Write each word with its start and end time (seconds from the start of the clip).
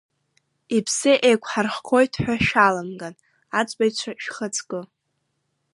Иԥсы 0.77 1.11
еиқәҳархоит 1.27 2.13
ҳәа 2.23 2.35
шәаламган, 2.47 3.15
аӡбаҩцәа 3.59 4.11
шәхаҵкы. 4.23 4.81